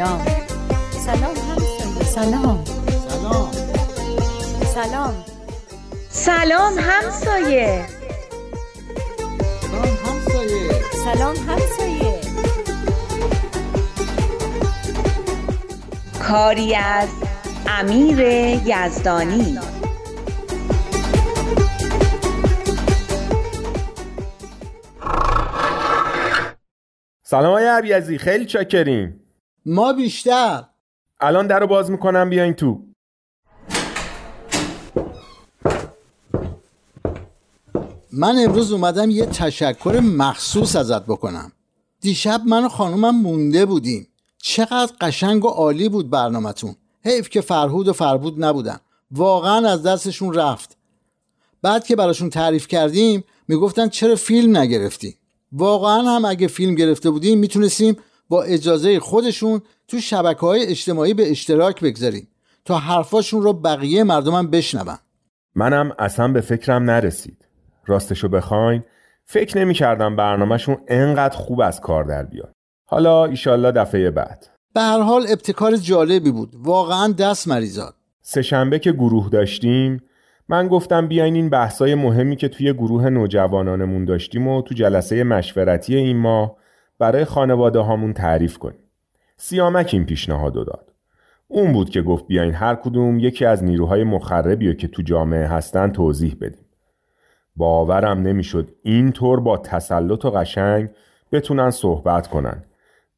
[0.00, 0.24] سلام.
[0.90, 2.64] سلام همسایه سلام.
[3.08, 3.50] سلام.
[4.74, 5.14] سلام.
[6.08, 7.86] سلام همسایه
[9.60, 10.70] سلام همسایه
[11.04, 12.20] سلام همسایه
[16.28, 17.08] کاری از
[17.66, 18.20] امیر
[18.66, 19.58] یزدانی.
[27.22, 29.29] سلام های عبیزی خیلی چاکریم.
[29.66, 30.64] ما بیشتر.
[31.20, 32.82] الان در رو باز می‌کنم بیاین تو.
[38.12, 41.52] من امروز اومدم یه تشکر مخصوص ازت بکنم.
[42.00, 44.08] دیشب من و خانومم مونده بودیم.
[44.38, 46.76] چقدر قشنگ و عالی بود برنامهتون.
[47.04, 48.80] حیف که فرهود و فربود نبودن.
[49.10, 50.76] واقعا از دستشون رفت.
[51.62, 55.14] بعد که براشون تعریف کردیم می‌گفتن چرا فیلم نگرفتیم
[55.52, 57.96] واقعا هم اگه فیلم گرفته بودیم می‌تونستیم
[58.30, 62.28] با اجازه خودشون تو شبکه های اجتماعی به اشتراک بگذاریم
[62.64, 64.98] تا حرفاشون رو بقیه مردمم بشنون.
[65.54, 67.46] منم اصلا به فکرم نرسید.
[67.86, 68.82] راستشو بخواین
[69.24, 72.52] فکر نمی کردم برنامهشون انقدر خوب از کار در بیاد.
[72.86, 74.46] حالا ایشالله دفعه بعد.
[74.74, 76.52] به هر حال ابتکار جالبی بود.
[76.54, 77.94] واقعا دست مریزاد.
[78.20, 80.00] سه شنبه که گروه داشتیم
[80.48, 85.96] من گفتم بیاین این بحثای مهمی که توی گروه نوجوانانمون داشتیم و تو جلسه مشورتی
[85.96, 86.56] این ماه
[87.00, 88.78] برای خانواده هامون تعریف کنیم.
[89.36, 90.92] سیامک این پیشنهاد داد.
[91.48, 95.90] اون بود که گفت بیاین هر کدوم یکی از نیروهای مخربی که تو جامعه هستن
[95.90, 96.66] توضیح بدیم.
[97.56, 100.88] باورم نمی‌شد اینطور با تسلط و قشنگ
[101.32, 102.64] بتونن صحبت کنن.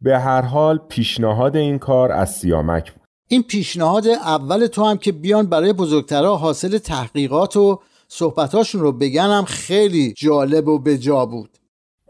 [0.00, 3.02] به هر حال پیشنهاد این کار از سیامک بود.
[3.28, 9.44] این پیشنهاد اول تو هم که بیان برای بزرگترها حاصل تحقیقات و صحبتاشون رو بگنم
[9.44, 11.59] خیلی جالب و بجا بود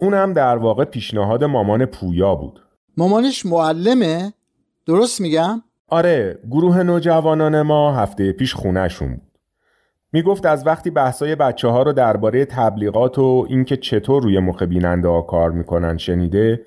[0.00, 2.62] اونم در واقع پیشنهاد مامان پویا بود.
[2.96, 4.32] مامانش معلمه؟
[4.86, 9.38] درست میگم؟ آره گروه نوجوانان ما هفته پیش خونهشون بود.
[10.12, 15.08] می‌گفت از وقتی بحثای بچه ها رو درباره تبلیغات و اینکه چطور روی مخ بیننده
[15.08, 16.60] ها کار می‌کنن شنیده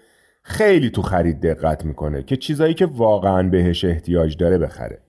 [0.44, 5.00] خیلی تو خرید دقت می‌کنه که چیزایی که واقعا بهش احتیاج داره بخره.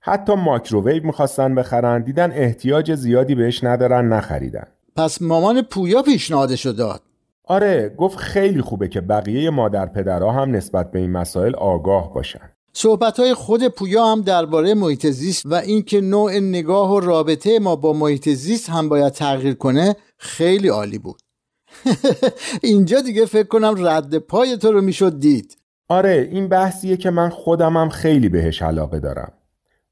[0.00, 4.66] حتی ماکروویو می‌خواستن بخرن دیدن احتیاج زیادی بهش ندارن نخریدن.
[4.96, 7.02] پس مامان پویا پیشنهادشو داد
[7.50, 12.50] آره گفت خیلی خوبه که بقیه مادر پدرها هم نسبت به این مسائل آگاه باشن.
[12.72, 17.92] صحبتهای خود پویا هم درباره محیط زیست و اینکه نوع نگاه و رابطه ما با
[17.92, 21.22] محیط زیست هم باید تغییر کنه خیلی عالی بود
[22.62, 27.28] اینجا دیگه فکر کنم رد پای تو رو می‌شد دید آره این بحثیه که من
[27.28, 29.32] خودمم خیلی بهش علاقه دارم.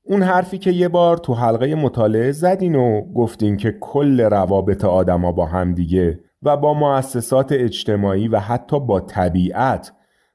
[0.02, 5.32] اون حرفی که یه بار تو حلقه مطالعه زدین و گفتین که کل روابط آدما
[5.32, 9.92] با همدیگه و با مؤسسات اجتماعی و حتی با طبیعت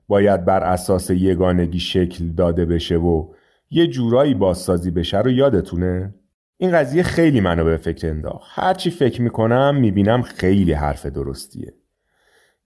[0.08, 3.34] باید بر اساس یگانگی شکل داده بشه و
[3.70, 6.14] یه جورایی بازسازی بشه رو یادتونه؟
[6.58, 8.52] این قضیه خیلی منو به فکر انداخت.
[8.54, 11.74] هرچی فکر می‌کنم می‌بینم خیلی حرف درستیه.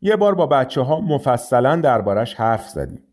[0.02, 3.04] یه بار با بچه ها مفصلا دربارش حرف زدیم.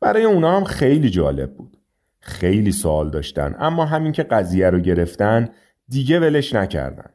[0.00, 1.76] برای اونا هم خیلی جالب بود.
[2.20, 5.48] خیلی سوال داشتن اما همین که قضیه رو گرفتن
[5.88, 7.10] دیگه ولش نکردن.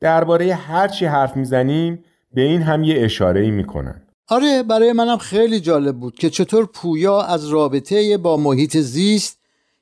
[0.00, 4.02] درباره هر چی حرف می‌زنیم به این هم یه اشاره ای می‌کنن.
[4.28, 9.38] آره برای منم خیلی جالب بود که چطور پویا از رابطه با محیط زیست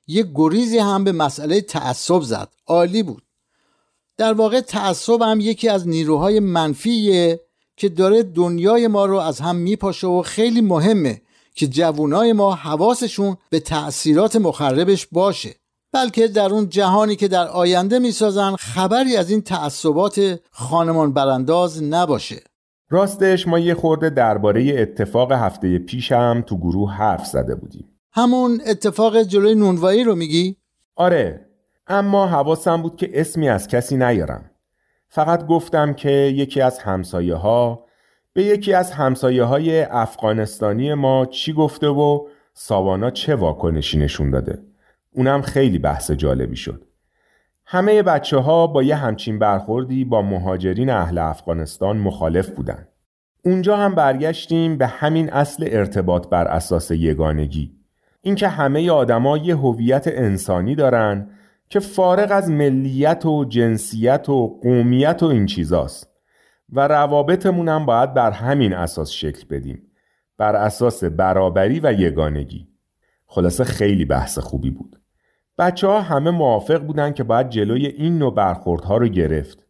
[0.07, 2.49] یه گریزی هم به مسئله تعصب زد.
[2.67, 3.23] عالی بود.
[4.17, 7.41] در واقع تعصب هم یکی از نیروهای منفیه
[7.77, 11.23] که داره دنیای ما رو از هم میپاشه و خیلی مهمه
[11.55, 15.55] که جوانای ما حواسشون به تأثیرات مخربش باشه.
[15.95, 22.37] بلکه در اون جهانی که در آینده می‌سازن خبری از این تعصبات خانمان برانداز نباشه
[22.91, 27.89] راستش ما یه خورده درباره اتفاق هفته پیشم تو گروه حرف زده بودیم.
[28.13, 30.57] همون اتفاق جلوی نونوایی رو میگی؟
[30.97, 31.47] آره
[31.87, 34.51] اما حواسم بود که اسمی از کسی نیارم.
[35.09, 37.85] فقط گفتم که یکی از همسایه ها
[38.33, 44.74] به یکی از همسایه های افغانستانی ما چی گفته و ساوانا چه واکنشی نشون داده.
[45.15, 46.85] اونم خیلی بحث جالبی شد.
[47.67, 52.89] همه بچه ها با یه همچین برخوردی با مهاجرین اهل افغانستان مخالف بودن.
[53.45, 57.73] اونجا هم برگشتیم به همین اصل ارتباط بر اساس یگانگی.
[58.21, 61.31] اینکه همه آدما یه هویت انسانی دارن
[61.69, 66.21] که فارغ از ملیت و جنسیت و قومیت و این چیزاست
[66.73, 69.83] و روابطمون هم باید بر همین اساس شکل بدیم.
[70.39, 72.69] بر اساس برابری و یگانگی.
[73.27, 75.04] خلاصه خیلی بحث خوبی بود.
[75.59, 79.67] بچه ها همه موافق بودن که باید جلوی این نوع برخوردها رو گرفت.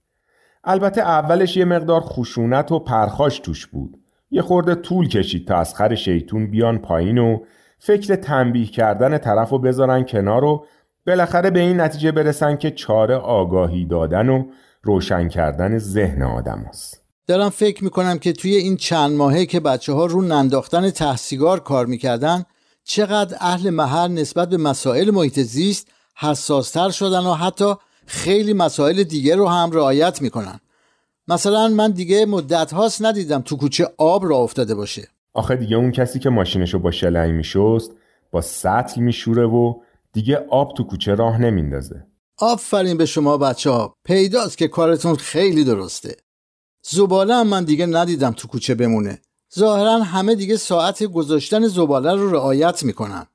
[0.65, 3.97] البته اولش یه مقدار خشونت و پرخاش توش بود.
[4.31, 7.39] یه خورده طول کشید تا از خر شیطون بیان پایین و
[7.79, 10.67] فکر تنبیه کردن طرف رو بذارن کنار و
[11.07, 14.45] بالاخره به این نتیجه برسن که چاره آگاهی دادن و
[14.83, 17.05] روشن کردن ذهن آدم است.
[17.27, 21.87] دارم فکر می‌کنم که توی این چند ماهه که بچه ها رو ننداختن تحسیگار کار
[21.87, 22.45] می‌کردن
[22.85, 27.75] چقدر اهل محل نسبت به مسائل محیط زیست حساستر شدن و حتی
[28.07, 30.61] خیلی مسائل دیگه رو هم رعایت می‌کنن.
[31.29, 35.09] مثلا من دیگه مدت هاست ندیدم تو کوچه آب را افتاده باشه.
[35.33, 37.91] آخه دیگه اون کسی که ماشینشو با شلنگ میشست
[38.31, 39.75] با سطل میشوره و
[40.13, 42.07] دیگه آب تو کوچه راه نمیندازه.
[42.39, 46.17] آفرین به شما بچه ها پیداست که کارتون خیلی درسته.
[46.83, 49.19] زباله هم من دیگه ندیدم تو کوچه بمونه.
[49.59, 53.27] ظاهرا همه دیگه ساعت گذاشتن زباله رو رعایت می‌کنن.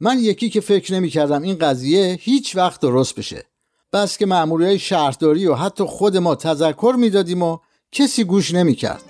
[0.00, 3.44] من یکی که فکر نمی‌کردم این قضیه هیچ وقت درست بشه.
[3.92, 7.58] بس که های شهرداری و حتی خود ما تذکر می‌دادیم و
[7.92, 9.02] کسی گوش نمی‌کرد.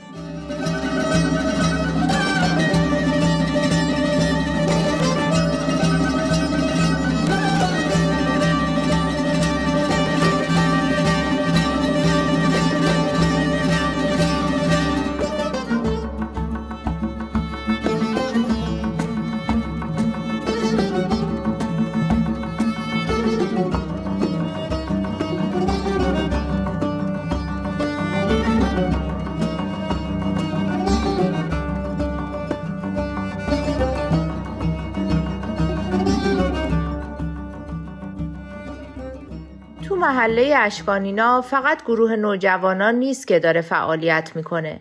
[40.09, 44.81] محله اشکانینا فقط گروه نوجوانان نیست که داره فعالیت می‌کنه.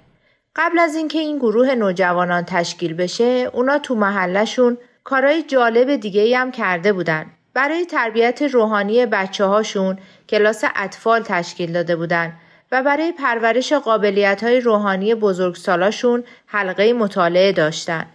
[0.56, 6.52] قبل از اینکه این گروه نوجوانان تشکیل بشه، اونا تو محلشون کارهای جالب دیگه هم
[6.52, 7.26] کرده بودن.
[7.54, 9.98] برای تربیت روحانی بچه هاشون
[10.30, 12.34] کلاس اطفال تشکیل داده بودن
[12.72, 18.06] و برای پرورش قابلیت های روحانی بزرگسالاشون حلقه مطالعه داشتن.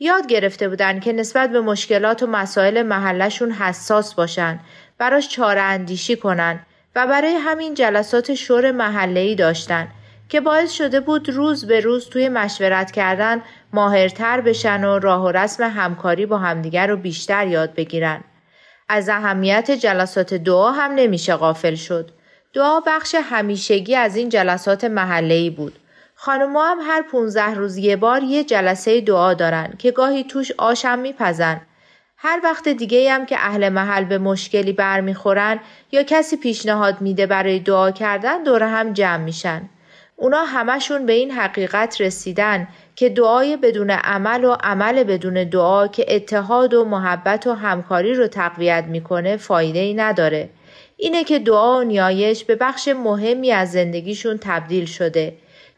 [0.00, 4.60] یاد گرفته بودن که نسبت به مشکلات و مسائل محلشون حساس باشن
[4.98, 6.60] براش چاره اندیشی کنن
[6.96, 9.88] و برای همین جلسات شور محله‌ای داشتن
[10.28, 13.42] که باعث شده بود روز به روز توی مشورت کردن
[13.72, 18.24] ماهرتر بشن و راه و رسم همکاری با همدیگر رو بیشتر یاد بگیرن.
[18.88, 22.10] از اهمیت جلسات دعا هم نمیشه غافل شد.
[22.52, 25.78] دعا بخش همیشگی از این جلسات محله‌ای بود.
[26.14, 30.98] خانوما هم هر 15 روز یه بار یه جلسه دعا دارن که گاهی توش آشم
[30.98, 31.60] میپزن
[32.20, 35.60] هر وقت دیگه هم که اهل محل به مشکلی برمیخورن
[35.92, 39.68] یا کسی پیشنهاد میده برای دعا کردن دور هم جمع میشن.
[40.16, 46.04] اونا همشون به این حقیقت رسیدن که دعای بدون عمل و عمل بدون دعا که
[46.08, 50.48] اتحاد و محبت و همکاری رو تقویت می‌کنه فایده ای نداره.
[50.96, 55.34] اینه که دعا و نیایش به بخش مهمی از زندگیشون تبدیل شده.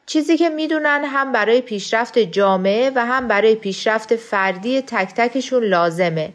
[0.06, 6.32] چیزی که می‌دونن هم برای پیشرفت جامعه و هم برای پیشرفت فردی تک تکشون لازمه.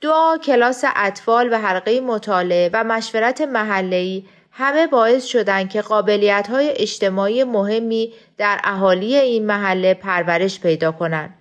[0.00, 6.68] دعا، کلاس اطفال و حلقه مطالعه و مشورت محله‌ای همه باعث شدن که قابلیت های
[6.76, 11.34] اجتماعی مهمی در اهالی این محله پرورش پیدا کنند.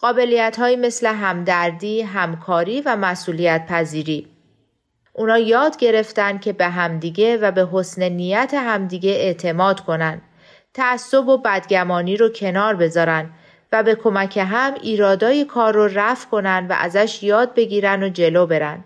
[0.00, 4.28] قابلیت های مثل همدردی، همکاری و مسئولیت پذیری.
[5.12, 10.22] اونا یاد گرفتن که به همدیگه و به حسن نیت همدیگه اعتماد کنند.
[10.74, 13.30] تعصب و بدگمانی رو کنار بذارن
[13.72, 18.46] و به کمک هم ایرادای کار رو رفع کنن و ازش یاد بگیرن و جلو
[18.46, 18.84] برن.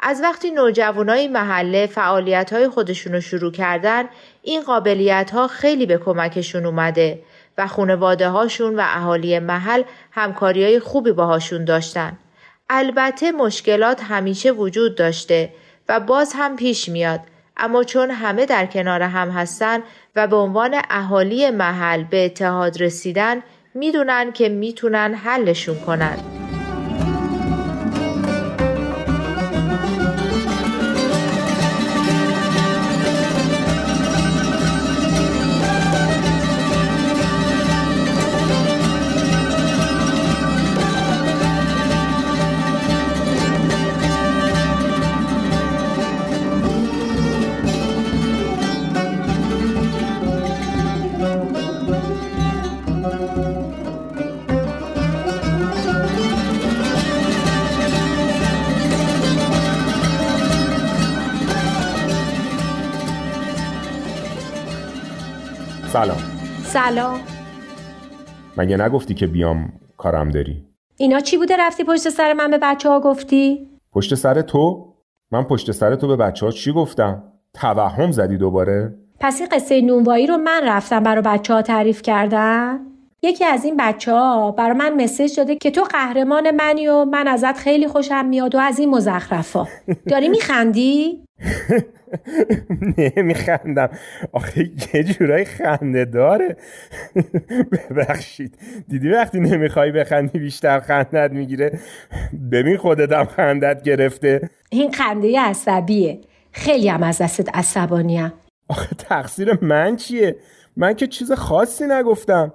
[0.00, 4.04] از وقتی نوجوانای محله فعالیت های خودشون رو شروع کردن
[4.42, 7.22] این قابلیت ها خیلی به کمکشون اومده
[7.58, 12.18] و خونواده هاشون و اهالی محل همکاری های خوبی باهاشون داشتن.
[12.70, 15.52] البته مشکلات همیشه وجود داشته
[15.88, 17.20] و باز هم پیش میاد
[17.60, 19.80] اما چون همه در کنار هم هستن
[20.16, 23.42] و به عنوان اهالی محل به اتحاد رسیدن
[23.74, 26.39] می‌دونن که می‌تونن حلشون کنن.
[65.92, 66.18] سلام
[66.62, 67.20] سلام
[68.56, 70.64] مگه نگفتی که بیام کارم داری
[70.96, 74.94] اینا چی بوده رفتی پشت سر من به بچه ها گفتی؟ پشت سر تو؟
[75.30, 77.22] من پشت سر تو به بچه ها چی گفتم؟
[77.54, 82.80] توهم زدی دوباره؟ پس این قصه نونوایی رو من رفتم برای بچه ها تعریف کردم؟
[83.22, 87.28] یکی از این بچه ها برا من مسیج داده که تو قهرمان منی و من
[87.28, 89.66] ازت خیلی خوشم میاد و از این مزخرفا
[90.10, 91.24] داری میخندی؟
[93.16, 93.90] نمیخندم.
[94.32, 96.56] آخه یه جورایی خنده داره.
[97.72, 98.58] ببخشید.
[98.88, 101.80] دیدی وقتی نمی‌خوای بخندی بیشتر خندت می‌گیره؟
[102.52, 104.50] ببین خودتم خندت گرفته.
[104.70, 106.20] این خنده عصبیه.
[106.52, 108.32] خیلی هم از دستت عصبانیم
[108.68, 110.36] آخه تقصیر من چیه؟
[110.76, 112.52] من که چیز خاصی نگفتم.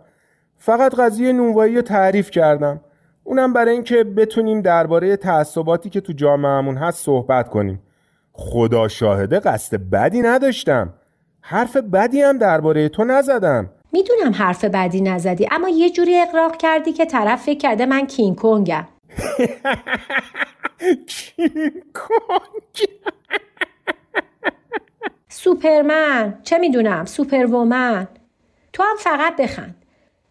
[0.57, 2.81] فقط قضیه نونوایی رو تعریف کردم.
[3.23, 7.81] اونم برای اینکه بتونیم درباره تعصباتی که تو جامعهمون هست صحبت کنیم.
[8.37, 10.93] خدا شاهده قصد بدی نداشتم.
[11.41, 13.69] حرف بدی هم درباره تو نزدم.
[13.93, 18.35] می‌دونم حرف بدی نزدی اما یه جوری اغراق کردی که طرف فکر کرده من کینگ
[18.35, 18.87] کنگم.
[21.07, 22.89] کینگ کنگ.
[25.29, 28.07] سوپرمن چه می‌دونم Superwoman
[28.73, 29.75] تو هم فقط بخند.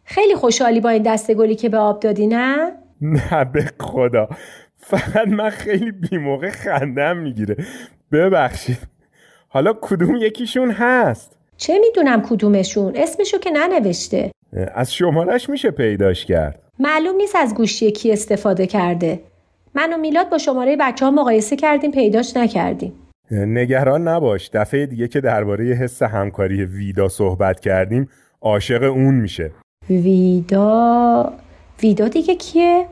[0.05, 4.29] خیلی خوشحالی با این دسته گلی که به آب دادی نه؟ نه به خدا.
[4.77, 7.57] فقط من خیلی بیموقع خندم می‌گیره.
[8.15, 8.79] ببخشید.
[9.49, 14.31] حالا کدوم یکیشون هست؟ چه می‌دونم کدومشون؟ اسمشو که ننوشته.
[14.75, 16.63] از شمارش میشه پیداش کرد.
[16.79, 19.21] معلوم نیست از گوشی کی استفاده کرده.
[19.75, 22.93] من و میلاد با شماره بچه ها مقایسه کردیم پیداش نکردیم.
[23.31, 24.51] نگران نباش.
[24.53, 28.09] دفعه دیگه که درباره حس همکاری ویدا صحبت کردیم
[28.41, 29.51] عاشق اون میشه.
[29.91, 31.33] ویدا؟
[31.83, 32.87] ویدا دیگه کیه؟